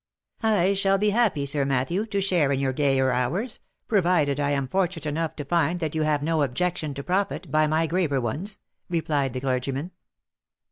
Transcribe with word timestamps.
"I 0.41 0.73
shall 0.73 0.97
be 0.97 1.11
happy, 1.11 1.45
Sir 1.45 1.63
Matthew, 1.63 2.07
to 2.07 2.19
share 2.21 2.51
in 2.51 2.59
your 2.59 2.73
gayer 2.73 3.11
hours, 3.11 3.59
provided 3.87 4.39
I 4.39 4.49
am 4.49 4.67
fortunate 4.67 5.05
enough 5.05 5.35
to 5.35 5.45
find 5.45 5.79
that 5.79 5.93
you 5.93 6.01
have 6.01 6.23
no 6.23 6.41
objection 6.41 6.95
to 6.95 7.03
profit 7.03 7.51
by 7.51 7.67
my 7.67 7.85
graver 7.85 8.19
ones," 8.19 8.57
replied 8.89 9.33
the 9.33 9.41
clergyman. 9.41 9.91